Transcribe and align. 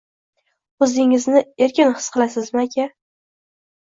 O‘zingizni 0.85 1.43
erkin 1.65 1.93
his 1.99 2.07
qilasizmi 2.15 2.63
aka. 2.63 2.87